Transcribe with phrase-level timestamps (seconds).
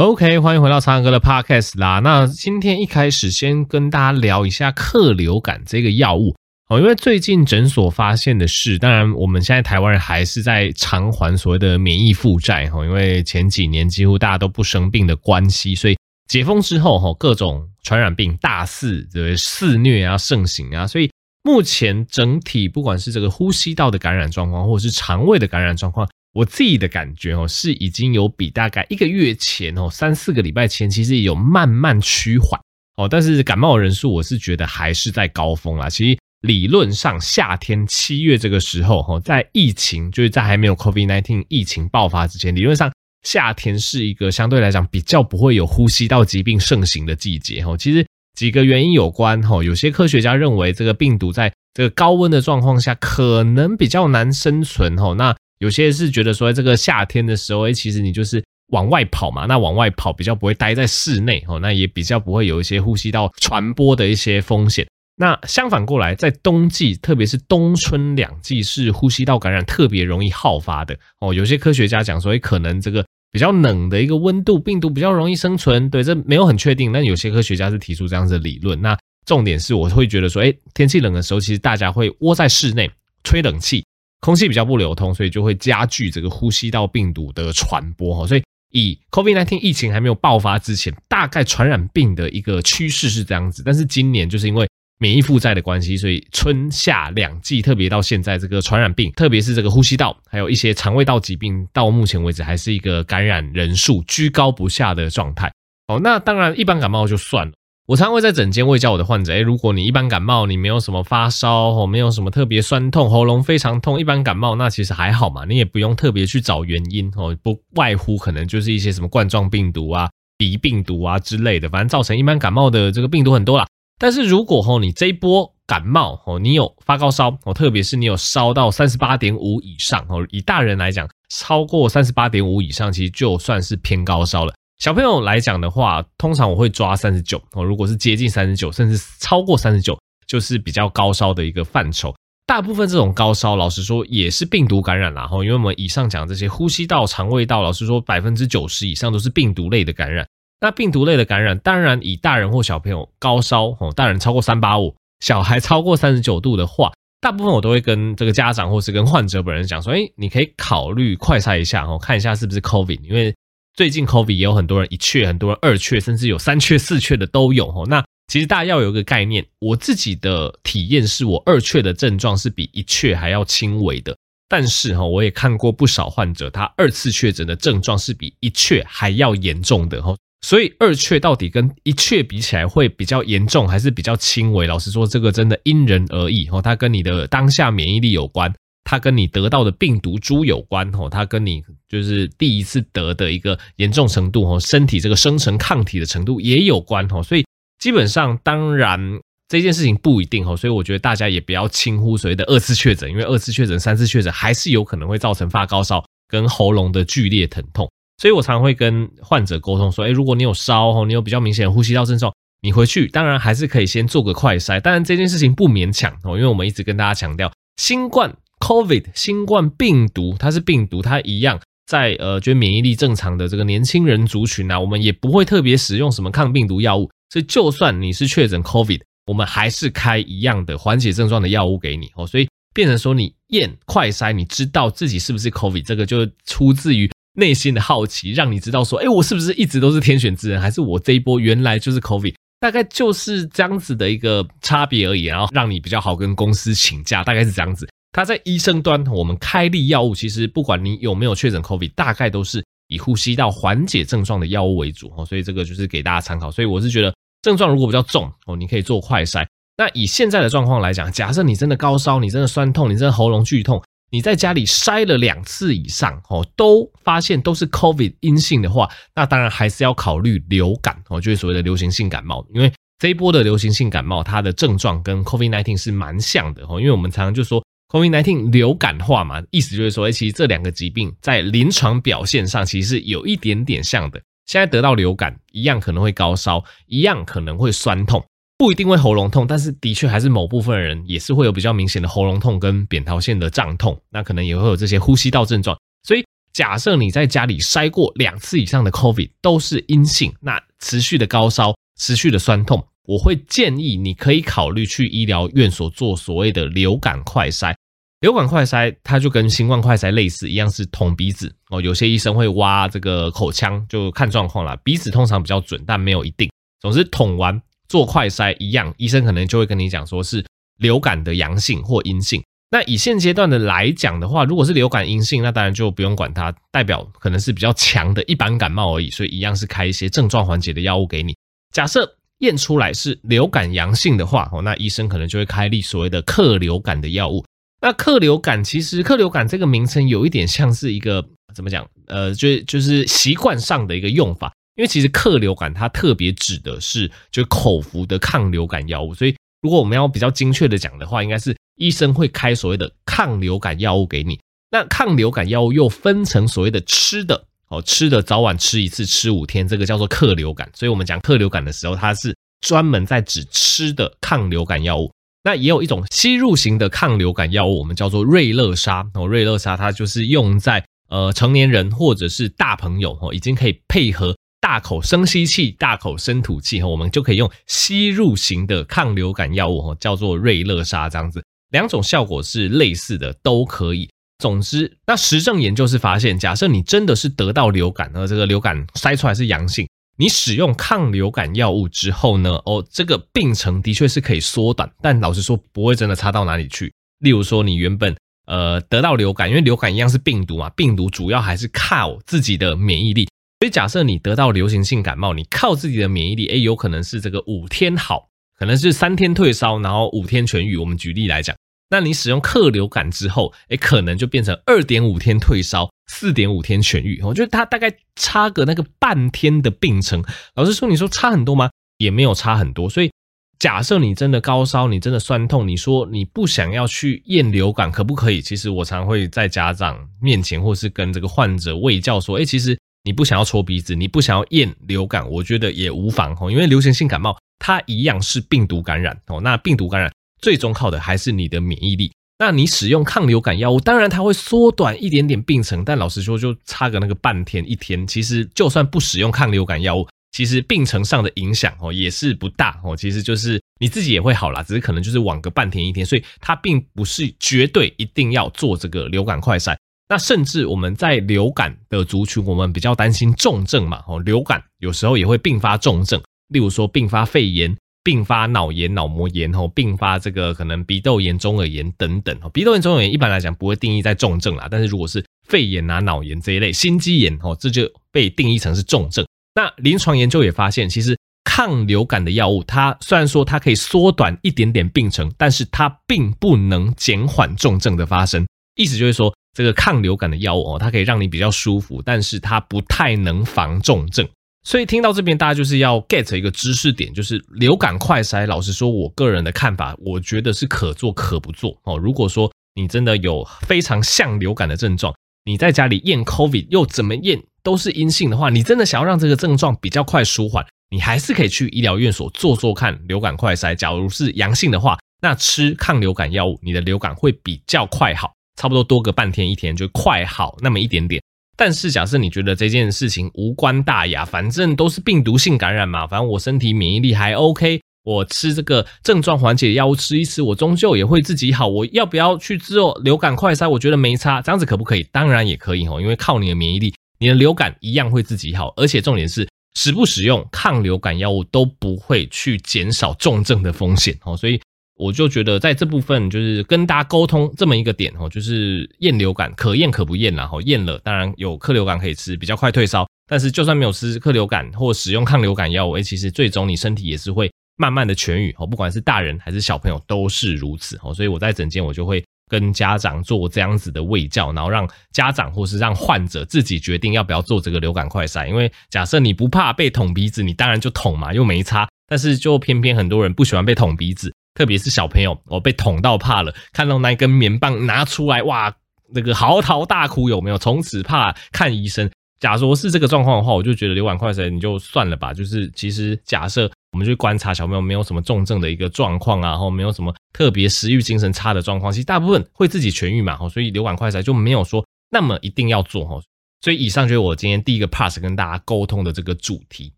[0.00, 1.98] OK，欢迎回到苍哥的 Podcast 啦。
[1.98, 6.34] 那今天一开始先跟大家聊一下克流感这个药物
[6.70, 15.98] 哦，因为最近诊所发现的是，当然我们现在台湾人还是在偿还所谓的免疫负债哈，因为前几年几乎大家都不生病的关系，所以
[16.28, 21.10] 解封之后哈，各种传染病大肆的肆虐啊盛行啊，所以
[21.42, 26.08] 目前整体不管是这个呼吸道的感染状况，或者是肠胃的感染状况。
[26.32, 32.60] 我自己的感觉哦，是已经有比大概一个月前哦，三四个礼拜前，其实有慢慢趋缓
[32.96, 33.08] 哦。
[33.08, 35.88] 但是感冒人数，我是觉得还是在高峰啦。
[35.88, 47.76] 其实理论上，夏天七月这个时候哈，在疫情就是在还没有 COVID-19 疫情爆发之前，理论上夏天是一个相对来讲比较不会有呼吸道疾病盛行的季节哈。
[47.76, 48.06] 其实
[48.38, 55.12] 几个原因有关哈，有些科学家认为这个病毒在这个高温的状况下可能比较难生存哈。
[55.14, 58.42] 那有些是觉得说，这个夏天的时候，哎，其实你就是
[58.72, 64.86] 往外跑嘛，那往外跑比较不会待在室内哦，那也比较不会有一些呼吸道传播的一些风险。
[65.16, 71.34] 那相反过来，在冬季，特别是冬春两季，是呼吸道感染特别容易好发的哦。
[71.34, 75.90] 有些科学家讲说，可能这个比较冷的一个温度，病毒比较容易生存。
[75.90, 78.80] 对，这没有很确定，但有些科学家是提出这样子的理论。
[78.80, 82.90] 那重点是，我会觉得说，哎，天气冷的时候，其实大家会窝在室内
[83.22, 83.84] 吹冷气。
[84.20, 88.26] 空气比较不流通，所以就会加剧这个呼吸道病毒的传播哈。
[88.26, 93.62] 所以以 COVID-19 疫情还没有爆发之前，大概传染病的一个趋势是这样子。
[93.64, 94.68] 但是今年就是因为
[94.98, 105.50] 免疫负债的关系，所以春夏两季，特别到现在这个传染病，特别是这个呼吸道，还有一些肠胃道疾病，到目前为止还是一个感染人数居高不下的状态。
[105.88, 107.52] 哦，那当然一般感冒就算了。
[107.90, 123.66] 我常会在诊间会教我的患者，诶，如果你一般感冒，你没有什么发烧哦，没有什么特别酸痛，喉咙非常痛，一般感冒那其实还好嘛，你也不用特别去找原因哦，不外乎可能就是一些什么冠状病毒啊、鼻病毒啊之类的，反正造成一般感冒的这个病毒很多啦。
[123.98, 134.54] 但是如果吼你这一波感冒哦，你有发高烧哦，特别是你有烧到三十八点五以上哦，以大人来讲，超过三十八点五以上，其实就算是偏高烧了。
[134.80, 137.62] 小朋友来讲的话，通常我会抓三十九哦。
[137.62, 142.14] 如果是接近三十九，甚至超过三十九，就是比较高烧的一个范畴。
[142.46, 145.26] 大部分这种高烧，老实说也是病毒感染啦。
[145.26, 150.26] 哈，因为我们以上讲这些呼吸道、肠胃道，老实说百分之九十以上都是病毒类的感染。
[150.62, 156.90] 那病毒类的感染，当然以大人或小朋友高烧哦，大人超过三八五，小孩超过三十九度的话，
[157.20, 163.34] 大部分我都会跟这个家长或是跟患者本人讲说，诶，你可以考虑快筛一下哦，看一下是不是 COVID，因为。
[163.76, 167.86] 最近 COVID 也有很多人一确，很多人二确，甚至有三确、四确的都有哦。
[167.88, 174.16] 那其实大家要有一个概念，我自己的体验是我二确的症状是比一确还要轻微的。
[174.48, 180.16] 但是哈，我也看过不少患者，他二次确诊的症状是比一确还要严重的齁。
[180.42, 184.66] 所以二确到底跟一确比起来会比较严重，还是比较轻微？
[184.66, 186.60] 老实说，这个真的因人而异齁。
[186.60, 188.52] 它跟你的当下免疫力有关。
[188.90, 197.44] 它跟你得到的病毒株有关吼，它跟你就是第一次得的一个严重程度吼，身体这个生成抗体的程度也有关吼，所以
[197.78, 198.98] 基本上当然
[199.46, 207.88] 这件事情不一定吼，所以我觉得大家也不要轻忽所谓的二次确诊，因为二次确诊、三次确诊还是有可能会造成发高烧跟喉咙的剧烈疼痛，
[208.20, 218.36] 所以我常会跟患者沟通说，诶，如果你有烧吼，你有比较明显的呼吸道症状，你回去当然还是可以先做个快筛，当然这件事情不勉强哦，因为我们一直跟大家强调新冠。
[218.70, 232.24] COVID 新冠病毒，它是病毒，它一样在呃，觉得免疫力正常的这个年轻人族群啊，我们也不会特别使用什么抗病毒药物，所以就算你是确诊 COVID，我们还是开一样的缓解症状的药物给你哦。
[232.24, 247.88] 所以变成说你验快筛，你知道自己是不是 COVID，这个就出自于内心的好奇，让你知道说，哎，我是不是一直都是天选之人，还是我这一波原来就是 COVID，大概就是这样子的一个差别而已，然后让你比较好跟公司请假，大概是这样子。
[248.12, 256.50] 它在医生端，我们开立药物，其实不管你有没有确诊 COVID，大概都是以呼吸道缓解症状的药物为主哦，所以这个就是给大家参考。
[256.50, 259.46] 所以我是觉得症状如果比较重哦，你可以做快筛。
[259.76, 263.80] 那以现在的状况来讲，假设你真的高烧，你真的酸痛，你真的喉咙剧痛，
[264.10, 277.62] 你在家里筛了两次以上哦，都发现都是 COVID 阴性的话，那当然还是要考虑流感哦，就是所谓的流行性感冒，因为这一波的流行性感冒它的症状跟 COVID-19 是蛮像的哦，因为我们常常就说。
[277.90, 284.22] COVID nineteen 流感化嘛，意思就是说，其实这两个疾病在临床表现上其实是有一点点像的。
[284.46, 288.24] 现在得到流感，一样可能会高烧，一样可能会酸痛，
[288.58, 295.76] 不一定会喉咙痛，但是的确还是某部分人也是会有比较明显的喉咙痛跟扁桃腺的胀痛，那可能也会有这些呼吸道症状。
[296.04, 307.74] 所以假设你在家里筛过两次以上的 COVID 都是阴性，那持续的高烧、持续的酸痛，我会建议你可以考虑去医疗院所做所谓的流感快筛。
[308.20, 311.80] 流感快筛它就跟新冠快筛类似，一样是捅鼻子哦。
[311.80, 314.76] 有些医生会挖这个口腔，就看状况啦。
[314.84, 316.48] 鼻子通常比较准，但没有一定。
[316.80, 320.44] 总之捅完做快筛一样，医生可能就会跟你讲说是
[320.78, 322.40] 流感的阳性或阴性。
[322.70, 331.34] 那以现阶段的来讲的话，如果是流感阴性，那当然就不用管它，代表可能是比较强的一般感冒而已，所以一样是开一些症状缓解的药物给你。
[331.72, 332.08] 假设
[332.40, 337.42] 验出来是流感阳性的话，哦，那医生可能就会开立所谓的克流感的药物。
[337.80, 341.88] 那克流感其实克流感这个名称有一点像是一个怎么讲？
[342.08, 351.56] 呃，就就是习惯上的一个用法，因为其实克流感它特别指的是就口服的抗流感药物，所以如果我们要比较精确的讲的话，应该是。
[351.76, 354.38] 医生会开所谓的抗流感药物给你，
[354.70, 360.70] 那抗流感药物又分成所谓的吃的哦，吃的早晚吃一次，吃五天，这个叫做克流感。
[360.74, 365.10] 所以我们讲克流感的时候，它是专门在指吃的抗流感药物。
[365.42, 381.42] 那也有一种吸入型的抗流感药物，我们叫做瑞乐沙哦，瑞乐沙它就是用在呃成年人或者是大朋友哦，已经可以配合大口深吸气、大口深吐气哈，我们就可以用吸入型的抗流感药物哦，叫做瑞乐沙这样子。
[381.70, 384.10] 两种效果是类似的，都可以。
[384.40, 396.92] 总之，那实证研究是发现，假设你真的是得到流感，而这个流感筛出来是阳性，你使用抗流感药物之后呢，哦，这个病程的确是可以缩短，但老实说，不会真的差到哪里去。
[397.20, 398.16] 例如说，你原本
[398.46, 403.28] 呃得到流感，因为流感一样是病毒嘛，病毒主要还是靠自己的免疫力，
[403.60, 408.30] 所以假设你得到流行性感冒，你靠自己的免疫力，诶，有可能是这个五天好。
[408.58, 410.76] 可能是三天退烧，然后五天痊愈。
[410.76, 411.56] 我们举例来讲，
[411.90, 417.20] 那你使用克流感之后，诶，可能就变成二点五天退烧，四点五天痊愈。
[417.22, 420.24] 我觉得它大概差个那个半天的病程。
[420.54, 421.68] 老实说，你说差很多吗？
[421.98, 422.88] 也没有差很多。
[422.88, 423.10] 所以
[423.58, 428.40] 假设你真的高烧，你真的酸痛，你说你不想要去验流感，可不可以？
[428.40, 437.36] 其实我常会在家长面前，或是跟这个患者卫教说，诶，其实你不想要搓鼻子，你不想要验流感，我觉得也无妨哦，因为流行性感冒。
[437.58, 440.10] 它一样是病毒感染哦，那病毒感染
[440.40, 442.12] 最终靠的还是你的免疫力。
[442.38, 448.06] 那你使用抗流感药物，当然它会缩短一点点病程，但老实说就差个那个半天一天。
[448.06, 452.96] 其实就算不使用抗流感药物，其实病程上的影响哦也是不大哦。
[452.96, 456.06] 其实就是你自己也会好啦，只是可能就是晚个半天一天。
[456.06, 459.76] 所以它并不是绝对一定要做这个流感快筛。
[460.08, 466.20] 那甚至我们在流感的族群，我们比较担心重症嘛哦，流感有时候也会并发重症。
[466.48, 479.26] 例如说，并发肺炎、并发脑炎、脑膜炎，吼，并发这个可能鼻窦炎、中耳炎等等，鼻窦炎、中耳炎一般来讲不会定义在重症啦，但是如果是肺炎啊、脑炎这一类、心肌炎，吼，这就被定义成是重症。
[479.54, 488.46] 那临床研究也发现，其实抗流感的药物，它虽然说它可以缩短一点点病程，但是它并不能减缓重症的发生。
[488.76, 494.26] 意思就是说，这个抗流感的药物哦，它可以让你比较舒服，但是它不太能防重症。
[494.62, 498.46] 所以听到这边，大家就是要 get 一个知识点，就是流感快筛。
[498.46, 501.96] 老实说，我个人的看法，我觉得是可做可不做哦。
[501.96, 505.14] 如果说你真的有非常像流感的症状，
[505.44, 513.74] 你在家里验 COVID 又怎么验都是阴性的话，你真的想要让这个症状比较快舒缓，你还是可以去医疗院所做做看流感快筛。
[513.74, 521.22] 假如是阳性的话，那吃抗流感药物，你的流感会比较快好，差不多多个半天一天就快好那么一点点。
[521.62, 531.68] 但是，假设你觉得这件事情无关大雅，反正都是病毒性感染嘛，反正我身体免疫力还 OK，我吃这个症状缓解药物吃一吃，我终究也会自己好。
[531.68, 533.68] 我要不要去做流感快筛？
[533.68, 535.02] 我觉得没差，这样子可不可以？
[535.12, 538.72] 当然也可以哦，因为靠你的免疫力，你的流感一样会自己好。
[538.78, 544.58] 而且重点是，使不使用抗流感药物都不会去减少重症的风险哦，所以。
[545.00, 553.08] 我就觉得在这部分就是跟大家沟通这么一个点哦，就是验流感可验可不验，然后验了当然有克流感可以吃，比较快退烧。
[553.26, 561.14] 但是就算没有吃克流感或使用抗流感药物，其实最终你身体也是会慢慢的痊愈哦，不管是大人还是小朋友都是如此哦。
[561.14, 568.46] 所以我在诊间我就会跟家长做这样子的卫教，然后让家长或是让患者自己决定要不要做这个流感快筛。
[568.46, 571.88] 因为假设你不怕被捅鼻子，你当然就捅嘛，又没差。
[572.06, 574.34] 但是就偏偏很多人不喜欢被捅鼻子。
[574.60, 578.70] 特别是小朋友，我被捅到怕了，看到那一根棉棒拿出来，哇，
[579.10, 580.58] 那个嚎啕大哭有没有？
[580.58, 582.10] 从此怕看医生。
[582.40, 585.32] 假如是这个状况的话，我就觉得流感快筛你就算了吧。
[585.32, 593.38] 就是其实假设我们去观察小朋友没有什么重症的一个状况啊，然后没有什么特别食欲、精神差的状况，其实大部分会自己痊愈嘛。
[593.48, 596.20] 所以流感快筛就没有说那么一定要做哈。
[596.60, 599.90] 所以以上就是我今天第一个 pass 跟大家沟通的这个主题。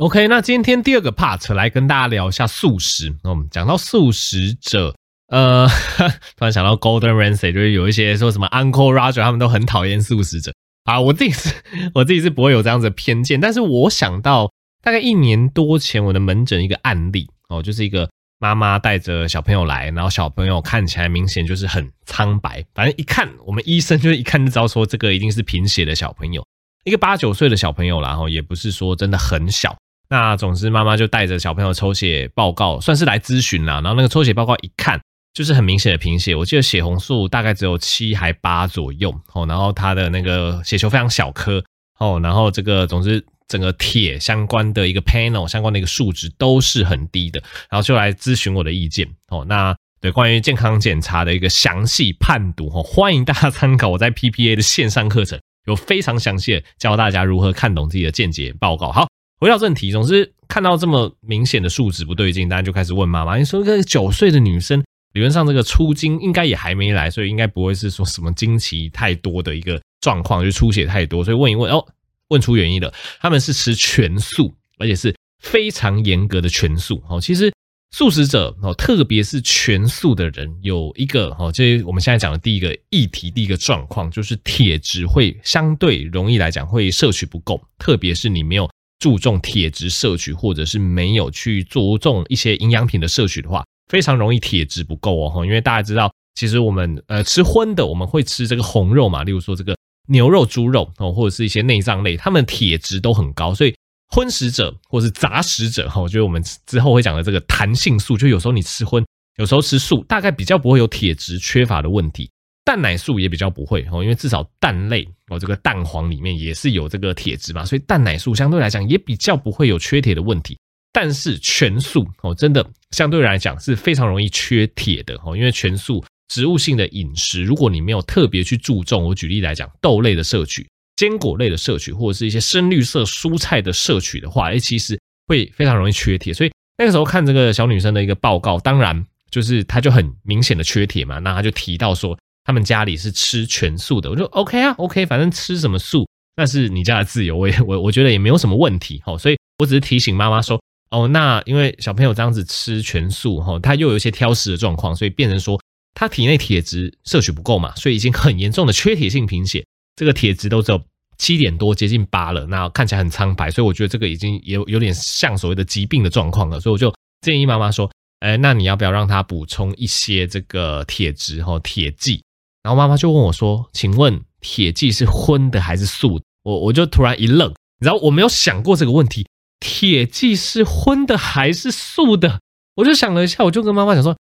[0.00, 3.14] OK，那今天第二个 part 来跟大家聊一下素食。
[3.22, 4.94] 那我们讲到素食者，
[5.28, 5.68] 呃，
[6.38, 10.54] 突然想到 Golden Ramsay，就是有一些说什么 Uncle Roger 他们都很讨厌素食者
[10.84, 10.98] 啊。
[10.98, 11.54] 我自己是，
[11.92, 14.50] 我自己是不会有这样子的偏见，但是我想到
[14.82, 18.08] 大概一年多前我的门诊一个案例哦，就是一个。
[18.42, 26.42] 妈妈带着小朋友来，然后小朋友看起来明显就是很苍白，反正一看我们医生就一看就知道说这个一定是贫血的小朋友，
[26.84, 29.76] 一个八九岁的小朋友，然后也不是说真的很小。
[30.10, 33.74] 那总之妈妈就带着小朋友抽血报告，算是来咨询啦。
[33.76, 35.00] 然后那个抽血报告一看
[35.32, 41.64] 就是很明显的贫血，我记得血红素大概只有七还八左右哦，然后他的那个血球非常小颗
[41.98, 43.24] 哦，然后这个总之。
[43.50, 49.44] 整个铁相关的一个 panel 相关的一个数值都是很低的，然后就来咨询我的意见哦。
[49.48, 58.92] 那对关于健康检查的一个详细判读哦，欢迎大家参考我在 PPA 的线上课程，有非常详细的教大家如何看懂自己的健检报告。
[58.92, 59.08] 好，
[59.40, 71.84] 回到正题，总之看到这么明显的数值不对劲，大家就开始问妈妈：“你说一个九岁的女生，理论上这个初经应该也还没来，所以应该不会是说什么经期太多的一个状况，就出血太多，所以问一问哦。”
[72.28, 77.02] 问出原因了，他们是吃全素，而且是非常严格的全素。
[77.08, 77.52] 哦，其实
[77.90, 95.44] 素食者哦，特别是全素的人，有一个哦，就是我们现在讲的第一个议题，第一个状况，就是铁质会相对容易来讲会摄取不够，特别是你没有注重铁质摄取，或者是没有去注重一些营养品的摄取的话，非常容易铁质不够哦。
[95.44, 99.74] 因为大家知道，其实我们呃吃荤的，我们会吃这个红肉嘛，例如说这个。
[100.06, 103.72] 牛肉、猪肉哦，或者是一些内脏类，它们铁质都很高，所以
[104.08, 109.04] 荤食者或是杂食者哈，我觉得我们之后会讲的这个弹性素，就有时候你吃荤，
[109.36, 112.28] 有时候吃素，大概比较不会有铁质缺乏的问题。
[112.64, 120.58] 蛋奶素也比较不会哦，因为至少蛋类哦，这个蛋黄里面也是有这个铁质嘛，所以蛋奶素相对来讲也比较不会有缺铁的问题。
[120.92, 126.04] 但是全素哦，真的相对来讲是非常容易缺铁的哦，因为全素。
[126.32, 130.64] 植物性的饮食，如果你没有特别去注重，我举例来讲，豆类的摄取、
[130.94, 136.32] 坚果类的摄取，或者是一些深绿色蔬菜的摄取的话，诶，其实会非常容易缺铁。
[136.32, 141.18] 所以那个时候看这个小女生的一个报告，当然就是她就很明显的缺铁嘛。
[141.18, 146.06] 那她就提到说，他们家里是吃全素的，我就 OK 啊，OK，反正吃什么素
[146.36, 149.00] 那是你家的自由，我也我我觉得也没有什么问题。
[149.04, 155.60] 好，所以我只是提醒妈妈说，哦，那因为小朋友这样子吃全素，哈，他又有一些挑食的状况，所以变成说。
[155.92, 159.66] 他体内铁质摄取不够嘛，所以已经很严重的缺铁性贫血，
[159.96, 160.80] 这个铁质都只有
[161.18, 172.22] 七点多，接近八了，那看起来很苍白，所以我觉得这个已经有有点像所谓的疾病的状况了，所以我就建议妈妈说，哎，那你要不要让他补充一些这个铁质和铁剂？
[172.62, 176.24] 然后妈妈就问我说，请问铁剂是荤的还是素的？
[176.42, 179.26] 我我就突然一愣，然后我没有想过这个问题，
[179.60, 182.40] 铁剂是荤的还是素的？
[182.76, 184.16] 我就想了一下，我就跟妈妈讲说。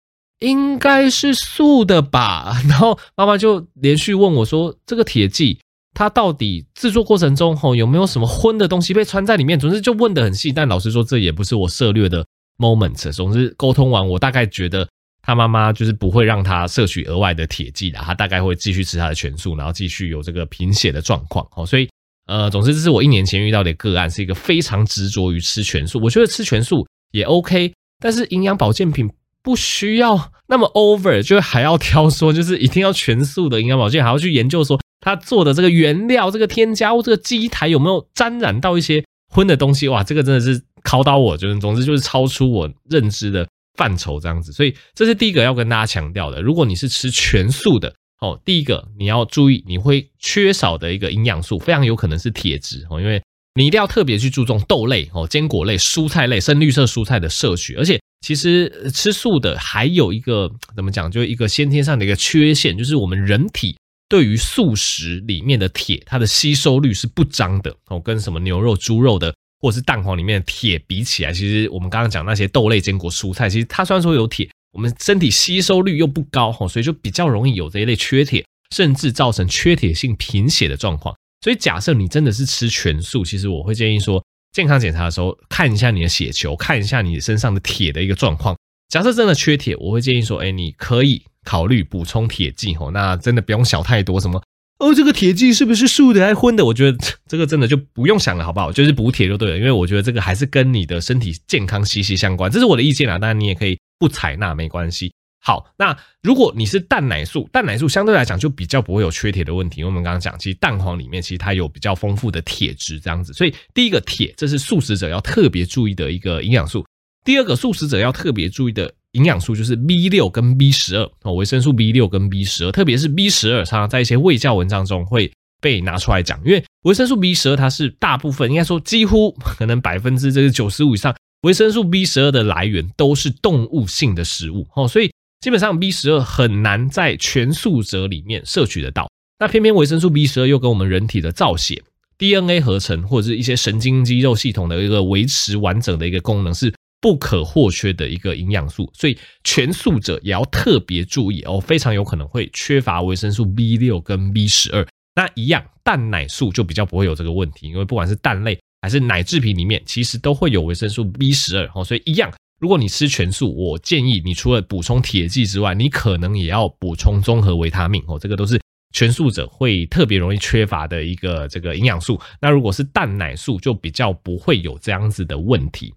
[0.40, 5.60] 应该是素的吧， 然后妈妈就连续问我说：“这个铁剂
[5.94, 12.26] 它到底制作过程中吼有没有什么荤的东西被掺在里面？”总之就问得很细，但老实说这也不是我涉猎的
[12.58, 13.12] moment。
[13.12, 14.86] 总之沟通完，我大概觉得
[15.24, 21.46] 他妈妈就是不会让他摄取额外的铁剂的，他大概会继续吃他的全素，然后继续有这个贫血的状况。
[21.56, 21.88] 哦，所以
[22.26, 25.98] 呃，总之这是我一年前遇到的个案，是一个非常执着于吃全素。
[26.00, 29.10] 我觉得吃全素也 OK，但是营养保健品。
[29.42, 39.86] 不需要那么 over，就还要挑说，就是一定要全素的营养保健，还要去研究说他做的这个原料、这个添加物、这个机台有没有沾染到一些荤的东西？
[39.88, 44.52] 哇，这个真的是考倒我，就是总之就是超出我认知的范畴这样子。
[44.52, 46.40] 所以这是第一个要跟大家强调的。
[46.42, 53.22] 如果你是吃全素的哦，第一个你要注意，你会缺少的一个营养素，非常有可能是铁质哦，因为
[53.54, 58.00] 你一定要特别去注重豆类哦、坚果类、蔬菜类、深绿色蔬菜的摄取，而且。
[58.26, 63.76] 其实吃素的还有一个怎么讲，就是一个先天上的一个缺陷，就是我们人体
[64.08, 69.34] 对于素食里面的铁，它的吸收率是不彰的哦，跟什么牛肉、猪肉的
[69.64, 78.44] 或者是蛋黄里面的铁比起来，其实我们刚刚讲那些豆类、坚果、蔬菜，其实它虽然说有铁，我们身体吸收率又不高哦，所以就比较容易有这一类缺铁，
[78.76, 81.16] 甚至造成缺铁性贫血的状况。
[81.40, 84.22] 所以假设你真的是吃全素，其实我会建议说。
[84.52, 88.56] 健康检查的时候，看一下你的血球，看一下你身上的铁的一个状况。
[88.88, 92.92] 假设真的缺铁，我会建议说，哎，你可以考虑补充铁剂哦。
[92.92, 94.40] 那真的不用想太多，什么
[94.78, 96.64] 哦，这个铁剂是不是素的还荤的？
[96.64, 98.72] 我觉得这个真的就不用想了，好不好？
[98.72, 102.50] 就是补铁就对了，因为我觉得这个还是跟你的身体健康息息相关。
[102.50, 105.12] 这是我的意见啊，当然你也可以不采纳，没关系。
[105.40, 116.84] 好，那如果你是蛋奶素，蛋奶素相对来讲就比较不会有缺铁的问题，因为我们刚刚讲，其实蛋黄里面其实它有比较丰富的铁质这样子，所以第一个铁，这是素食者要特别注意的一个营养素。
[117.24, 135.10] 第二个素食者要特别注意的营养素就是 B 六跟 B 十二哦，维生素 B 六跟 B 十二，特别是 B 十二，常常在一些卫教文章中会被拿出来讲，因为维生素 B 十二它是大部分应该说几乎 可能百分之这个九十五以上维生素 B 十二的来源都是动物性的食物哦，所以。
[135.40, 141.82] 基本上 B 十二很难在全素者里面摄取得到，那偏偏维生素 B 十二又跟我们人体的造血、
[142.16, 146.72] DNA 合成或者是一些神经肌肉系统的一个维持完整的一个功能是
[147.04, 154.86] 不可或缺的一个营养素，所以全素者也要特别注意哦，非常有可能会缺乏维生素 B 六跟 B 十二。
[155.14, 162.32] 那一样蛋奶素就比较不会有这个问题，因为不管是蛋类还是奶制品里面，其实都会有维生素 B 十二哦，所以一样。
[162.58, 168.58] 如果你吃全素，我建议你除了补充铁剂之外，你可能也要补充综合维他命哦，这个都是
[168.94, 172.18] 全素者会特别容易缺乏的一个这个营养素。
[172.40, 175.92] 那如果是蛋奶素，就比较不会有这样子的问题。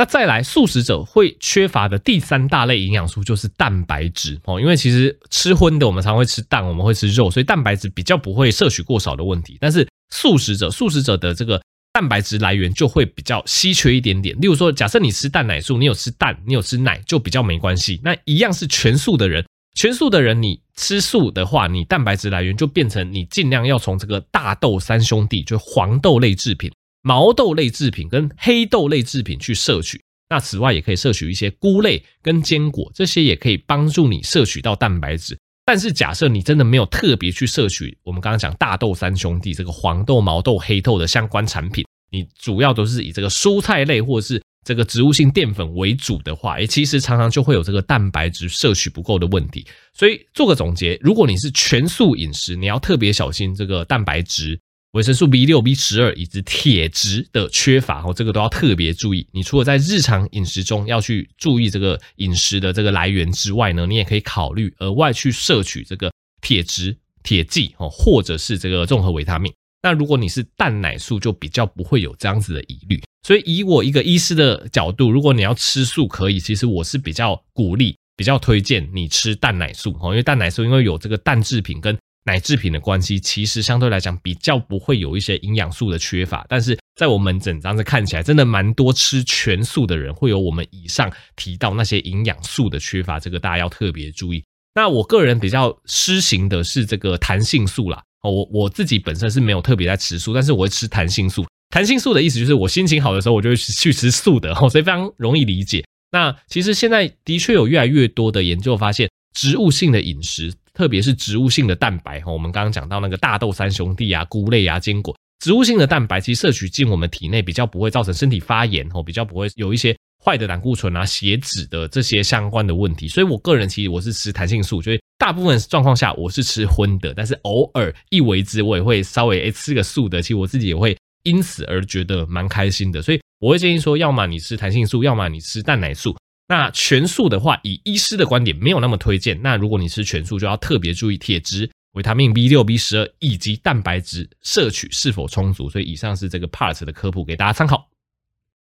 [0.00, 9.58] 那再来素食者会缺乏的第三大类营养素就是蛋白质哦，因为其实吃荤的我们常会吃蛋，我们会吃肉，所以蛋白质比较不会摄取过少的问题。
[9.60, 11.60] 但是素食者，素食者的这个。
[11.92, 14.34] 蛋白质来源就会比较稀缺一点点。
[14.40, 18.00] 例如说，假设你吃蛋奶素，你有吃蛋，你有吃奶，就比较没关系。
[18.04, 26.70] 那一样是全素的人，全素的人你吃素的话，你蛋白质来源就变成你尽量要从这个大豆三兄弟，就黄豆类制品、
[27.02, 30.00] 毛豆类制品跟黑豆类制品去摄取。
[30.28, 35.36] 那此外也可以摄取一些菇类跟坚果，这些也可以帮助你摄取到蛋白质。
[35.64, 49.66] 但是假设你真的没有特别去摄取我们刚刚讲大豆三兄弟这个黄豆、毛豆、黑豆的相关产品，你主要都是以这个蔬菜类或者是这个植物性淀粉为主的话，诶，其实常常就会有这个蛋白质摄取不够的问题。
[49.94, 54.60] 所以做个总结，如果你是全素饮食，你要特别小心这个蛋白质。
[54.92, 59.24] 维生素 B 六、B 十二以及铁质的缺乏哦，这个都要特别注意。
[59.30, 66.12] 你除了在日常饮食中要去注意这个饮食的这个来源之外呢，你也可以考虑额外去摄取这个
[66.42, 69.52] 铁质、铁剂哦，或者是这个综合维他命。
[69.82, 73.00] 那如果你是蛋奶素，就比较不会有这样子的疑虑。
[73.22, 94.44] 所以以我一个医师的角度，如果你要吃素可以，其实我是比较鼓励、比较推荐你吃蛋奶素哦，因为蛋奶素因为有这个蛋制品跟奶制品的关系，其实相对来讲比较不会有一些营养素的缺乏，但是在我们整张子看起来，真的蛮多吃全素的人会有我们以上提到那些营养素的缺乏，这个大家要特别注意。
[94.74, 101.46] 那我个人比较施行的是这个弹性素啦，我我自己本身是没有特别在吃素，但是我会吃弹性素。
[101.70, 105.84] 弹性素的意思就是我心情好的时候，我就会去吃素的，所以非常容易理解。
[106.12, 110.52] 那其实现在的确有越来越多的研究发现，植物性的饮食。
[110.80, 123.08] 特别是植物性的蛋白哈，我们刚刚讲到那个大豆三兄弟啊、菇类啊、坚果，植物性的蛋白其实摄取进我们体内比较不会造成身体发炎哦，比较不会有一些坏的胆固醇啊、血脂的这些相关的问题。
[123.08, 133.02] 所以我个人其实我是吃弹性素，所以大部分状况下我是吃荤的，但是偶尔一为之，我也会稍微诶吃个素的，其实我自己也会因此而觉得蛮开心的。
[133.02, 136.16] 所以我会建议说，要么你吃弹性素，要么你吃蛋奶素。
[136.50, 139.40] 那全素的话，以医师的观点没有那么推荐。
[139.40, 145.70] 那如果你吃全素，就要特别注意铁质、维他命 B 六、B 十二以及蛋白质摄取是否充足。
[145.70, 147.88] 所以以上是这个 part 的科普，给大家参考。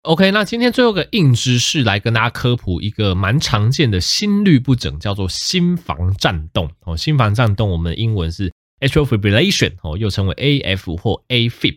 [0.03, 6.69] OK，那今天最后一个硬知识来跟大家科普一个蛮常见的心律不整，叫做心房颤动。
[6.81, 11.77] 哦，心房颤动，我们的英文是 atrial fibrillation，哦，又称为 AF 或 AFib。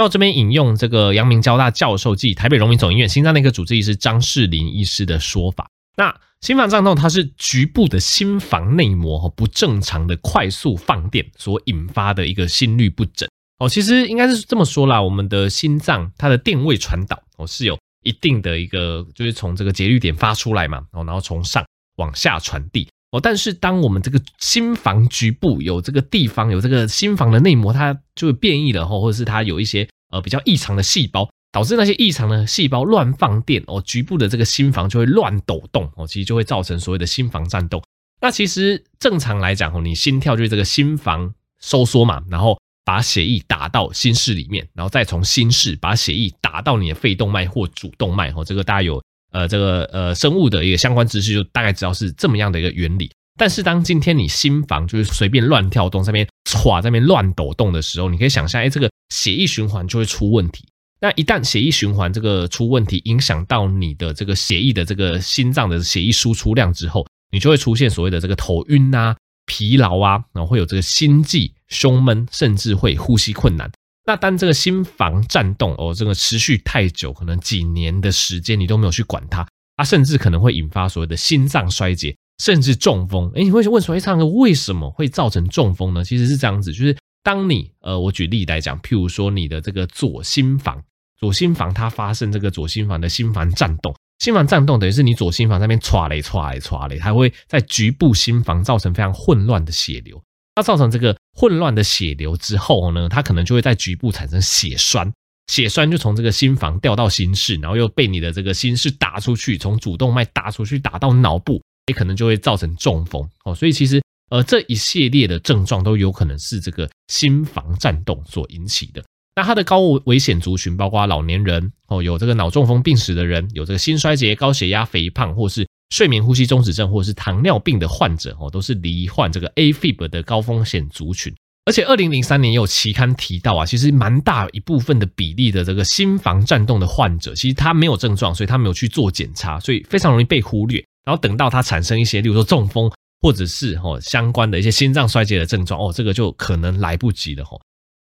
[0.00, 13.68] 那我这边引用这个阳明交大教授暨台北荣民总医院心脏内科主治医师张世林医师的说法，那心房胀痛它是局部的心房内膜不正常的快速放电所引发的一个心律不整哦。
[13.68, 21.62] 其实应该是这么说啦，我们的心脏它的电位传导哦是有一定的一个，就是从这个节律点发出来嘛，哦，然后从上
[21.96, 23.20] 往下传递哦。
[23.20, 37.82] 但是当我们这个心房局部有这个地方有这个心房的内膜，它就会变异了吼，或者是它有一些呃比较异常的细胞，导致那些异常的细胞乱放电哦，局部的这个心房就会乱抖动哦，其实就会造成所谓的心房颤动。
[38.20, 53.10] 那其实正常来讲哦，你心跳就是这个心房收缩嘛，然后把血液打到心室里面，然后再从心室把血液打到你的肺动脉或主动脉哦，这个大家有呃这个呃生物的一个相关知识，就大概知道是这么样的一个原理。
[53.38, 60.64] 但是当今天你心房就是随便乱跳动，在那边歘在那边乱抖动的时候，你可以想象，哎，这个血液循环就会出问题。
[61.00, 69.16] 那一旦血液循环这个出问题，影响到你的这个血液的这个心脏的血液输出量之后，你就会出现所谓的这个头晕啊、
[69.46, 73.70] 疲劳啊，然后会有这个心悸、胸闷，甚至会呼吸困难。
[74.06, 83.30] 那当这个心房颤动哦，这个持续太久，可能几年的时间你都没有去管它，它甚至可能会引发所谓的心脏衰竭，甚至中风。
[83.34, 86.02] 诶，你会问说，哎，唱歌为什么会造成中风呢？
[86.02, 90.82] 其实是这样子，就是当你呃，我举例来讲，譬如说你的这个左心房，
[91.18, 100.20] 左心房它发生这个左心房的心房颤动，心房颤动等于是你左心房那边唰嘞唰嘞唰嘞，它会在局部心房造成非常混乱的血流。
[100.54, 105.10] 它造成这个混乱的血流之后呢，它可能就会在局部产生血栓，
[105.46, 113.54] 血栓就从这个心房掉到心室，然后又被你的这个心室打出去，从主动脉打出去，打到脑部，也可能就会造成中风哦。
[113.54, 119.02] 所以其实呃这一系列的症状都有可能是这个心房颤动所引起的。
[119.36, 125.66] 那它的高危危险族群包括老年人哦，有这个脑中风病史的人，有这个心衰竭、高血压、肥胖，或是。
[125.90, 131.32] 睡眠呼吸中止症或者是糖尿病的患者哦，都是罹患这个 AFib 的高风险族群。
[131.66, 140.82] 而且，二零零三年也有期刊提到啊，其实蛮大一部分的比例的这个心房颤动的患者，其实他没有症状，所以他没有去做检查，所以非常容易被忽略。
[141.04, 147.60] 然后等到他产生一些，例如说中风或者是哦相关的一些心脏衰竭的症状哦，这个就可能来不及了吼。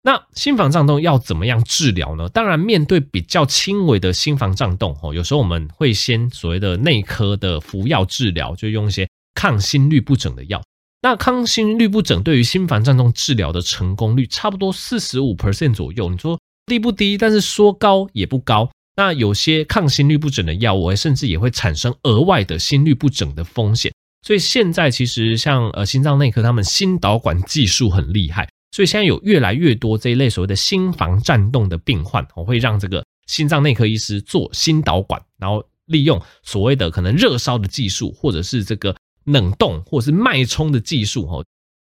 [0.09, 2.31] 那心房颤动要怎么样治疗呢？
[2.31, 10.63] 当然，面对比较轻微的心房颤动，哦，有时候我们会先所谓的内科的服药治疗，就用一些抗心律不整的药。
[11.03, 16.09] 那抗心律不整对于心房颤动治疗的成功率差不多四十五 percent 左右。
[16.09, 17.19] 你说低不低？
[17.19, 18.71] 但是说高也不高。
[18.97, 23.93] 那有些抗心律不整的药物，甚至也会产生额外的心律不整的风险。
[24.27, 28.49] 所以现在其实像呃心脏内科，他们心导管技术很厉害。
[28.71, 41.45] 所以现在有越来越多这一类所谓的心房颤动的病患，我会让这个心脏内科医师做心导管，然后利用所谓的可能热烧的技术，或者是这个冷冻，或者是脉冲的技术，哦，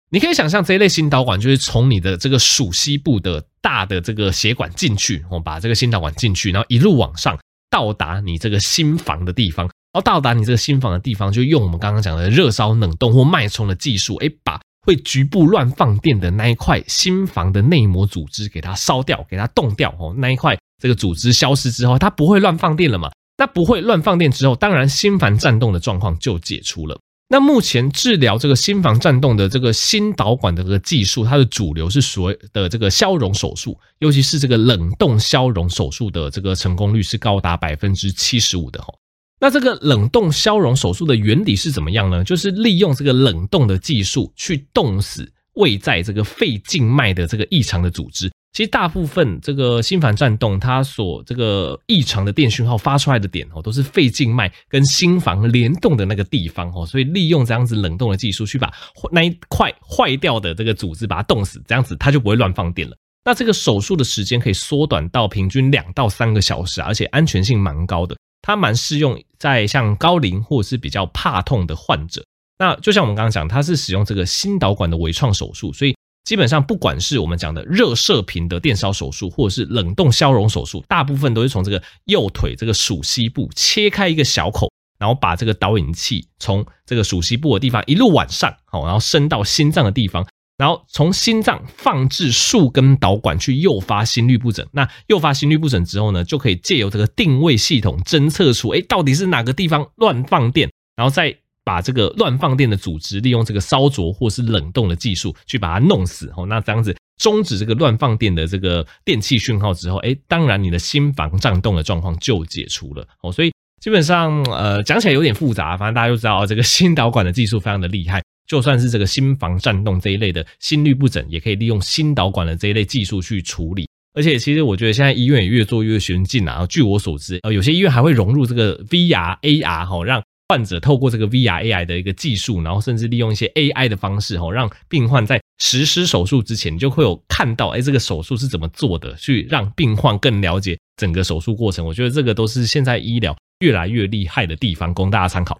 [0.10, 7.38] 你可以想象这一类心导管就是从你的这个属膝部的大的这个血管进去，哦，把这个心导管进去，然后一路往上
[7.70, 14.60] 到达你这个心房的地方，然后到达你这个心房的地方，就用我们刚刚讲的热烧、冷冻或脉冲的技术，诶，把。
[14.82, 20.13] 会局部乱放电的那一块心房的内膜组织，给它烧掉，给它冻掉哦。
[20.17, 23.12] 那一块这个组织消失之后，它不会乱放电了嘛？
[23.38, 27.00] 那不会乱放电之后，当然心房颤动的状况就解除了。
[27.30, 38.94] 那目前治疗这个心房颤动的这个心导管的这个技术，它的主流是所谓的这个消融手术，尤其是这个冷冻消融手术的这个成功率是高达百分之七十五的哦。
[39.41, 42.23] 那这个冷冻消融手术的原理是怎么样呢？
[42.23, 48.32] 就是利用这个冷冻的技术去冻死位在这个肺静脉的这个异常的组织。
[48.54, 56.86] 其实大部分这个心房颤动，它所这个异常的电讯号发出来的点哦，都是肺静脉跟心房联动的那个地方哦。
[56.86, 58.71] 所以利用这样子冷冻的技术去把
[59.12, 62.95] 那一块坏掉的这个组织把它冻死，这样子它就不会乱放电了。
[63.25, 68.15] 那这个手术的时间可以缩短到平均两到三个小时，而且安全性蛮高的。
[68.41, 72.23] 它蛮适用在像高龄或者是比较怕痛的患者。
[72.58, 90.27] 那就像我们刚刚讲，它是使用这个心导管的微创手术，所以基本上不管是我们讲的热射频的电烧手术，或者是冷冻消融手术，大部分都是从这个右腿这个属膝部切开一个小口，然后把这个导引器从这个属膝部的地方一路往上，好，然后伸到心脏的地方。
[90.62, 106.32] 然后从心脏放置数根导管去诱发心律不整，那诱发心律不整之后呢，就可以借由这个定位系统侦测出，哎，到底是哪个地方乱放电，然后再把这个乱放电的组织利用这个烧灼或是冷冻的技术去把它弄死。
[106.38, 113.08] 哦，那这样子终止这个乱放电的这个电气讯号之后，哎，当然你的心房颤动的状况就解除了。
[113.24, 118.21] 哦，所以基本上呃讲起来有点复杂，反正大家就知道这个心导管的技术非常的厉害。
[118.52, 123.88] 就算是这个心房颤动这一类的心律不整，也可以利用心导管的这一类技术去处理。
[124.14, 126.68] 而且，其实我觉得现在医院也越做越先进啊。
[126.68, 141.86] 据我所知，呃，有些医院还会融入这个 VR、AR 哈，让患者透过这个 VR、AI 的一个技术，然后甚至利用一些 AI 的方式哈，让病患在实施手术之前，就会有看到，哎，这个手术是怎么做的，去让病患更了解整个手术过程。
[141.86, 145.58] 我觉得这个都是现在医疗越来越厉害的地方，供大家参考。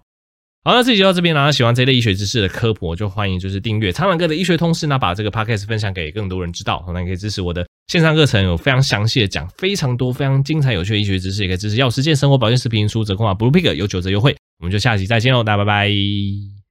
[0.64, 1.50] 好，那这集就到这边啦。
[1.50, 6.84] 喜欢这类医学知识的科普，就欢迎就是订阅苍狼哥的医学通识，那把这个 podcast 分享给更多人知道。
[6.94, 14.36] 那你可以支持我的线上课程，有非常详细的讲非常多非常精彩有趣的医学知识，也可以支持药师健生活保健食品书折扣码 Blue Pig 有九折优惠。
[14.60, 16.61] 我们就下集再见喽，大家拜拜。